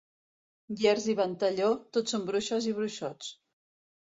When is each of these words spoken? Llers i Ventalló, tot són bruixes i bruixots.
Llers 0.79 1.05
i 1.13 1.13
Ventalló, 1.19 1.69
tot 1.99 2.15
són 2.15 2.25
bruixes 2.31 2.71
i 2.71 2.75
bruixots. 2.81 3.31